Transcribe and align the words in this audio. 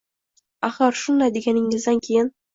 Axir, 0.69 0.97
shunday 1.03 1.35
deganidan 1.37 2.03
keyin 2.11 2.35